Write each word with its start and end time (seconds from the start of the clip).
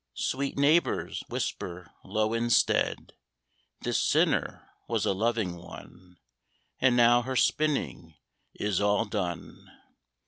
Sweet 0.15 0.57
neighbours, 0.57 1.23
whisper 1.29 1.91
low 2.03 2.33
instead, 2.33 3.13
"This 3.81 4.01
sinner 4.01 4.67
was 4.87 5.05
a 5.05 5.13
loving 5.13 5.57
one, 5.57 6.17
And 6.79 6.97
now 6.97 7.21
her 7.21 7.35
spinning 7.35 8.15
is 8.55 8.81
all 8.81 9.05
done." 9.05 9.71